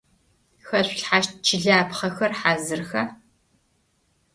Хэшъулъхьащт 0.67 1.33
чылапхъэхэр 1.45 2.31
хьазырха? 2.39 3.03